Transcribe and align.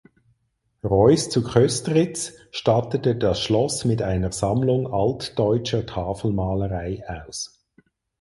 Reuß 0.83 1.29
zu 1.29 1.43
Köstritz 1.43 2.33
stattete 2.49 3.15
das 3.15 3.39
Schloss 3.39 3.85
mit 3.85 4.01
einer 4.01 4.31
Sammlung 4.31 4.91
altdeutscher 4.91 5.85
Tafelmalerei 5.85 7.03
aus. 7.27 7.63